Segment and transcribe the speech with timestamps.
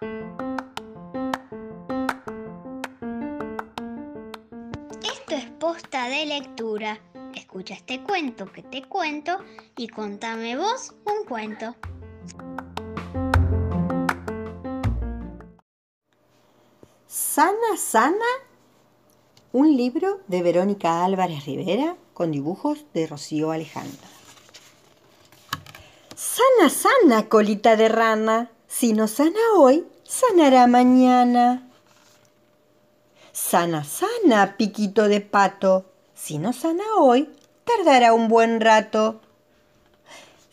[0.00, 0.14] Esto
[5.28, 6.98] es posta de lectura.
[7.34, 9.44] Escucha este cuento que te cuento
[9.76, 11.74] y contame vos un cuento.
[17.06, 18.14] Sana, sana,
[19.52, 24.08] un libro de Verónica Álvarez Rivera con dibujos de Rocío Alejandra.
[26.16, 31.68] Sana, sana, colita de rana, si no sana hoy, sanará mañana.
[33.32, 35.84] Sana, sana, piquito de pato,
[36.14, 37.28] si no sana hoy,
[37.64, 39.20] tardará un buen rato.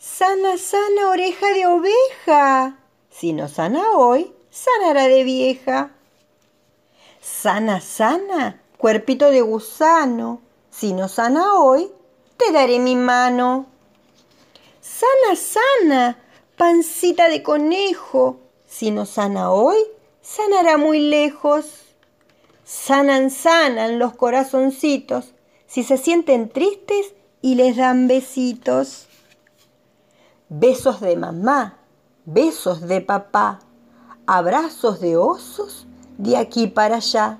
[0.00, 2.78] Sana, sana, oreja de oveja,
[3.10, 5.90] si no sana hoy, sanará de vieja.
[7.20, 10.40] Sana, sana, cuerpito de gusano,
[10.70, 11.90] si no sana hoy,
[12.36, 13.66] te daré mi mano.
[14.80, 16.18] Sana, sana,
[16.58, 19.78] pancita de conejo, si no sana hoy,
[20.20, 21.64] sanará muy lejos.
[22.64, 25.32] Sanan, sanan los corazoncitos,
[25.66, 29.06] si se sienten tristes y les dan besitos.
[30.50, 31.78] Besos de mamá,
[32.26, 33.60] besos de papá,
[34.26, 35.86] abrazos de osos
[36.18, 37.38] de aquí para allá.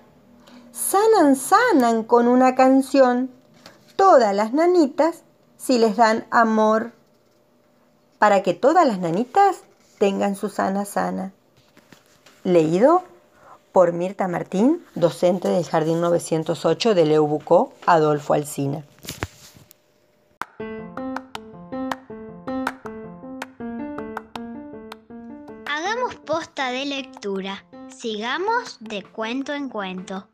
[0.72, 3.30] Sanan, sanan con una canción
[3.96, 5.24] todas las nanitas
[5.56, 6.92] si les dan amor,
[8.18, 9.62] para que todas las nanitas
[9.98, 11.32] tengan su sana sana.
[12.44, 13.02] Leído
[13.72, 18.84] por Mirta Martín, docente del Jardín 908 de Leubucó, Adolfo Alsina.
[25.66, 27.64] Hagamos posta de lectura.
[27.88, 30.26] Sigamos de cuento en cuento.